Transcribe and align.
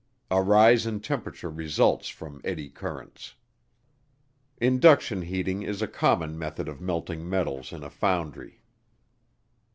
A 0.31 0.41
rise 0.41 0.87
in 0.87 0.99
temperature 1.01 1.51
results 1.51 2.09
from 2.09 2.41
"eddy 2.43 2.69
currents." 2.69 3.35
Induction 4.57 5.21
heating 5.21 5.61
is 5.61 5.79
a 5.83 5.87
common 5.87 6.39
method 6.39 6.67
of 6.67 6.81
melting 6.81 7.29
metals 7.29 7.71
in 7.71 7.83
a 7.83 7.89
foundry. 7.91 8.63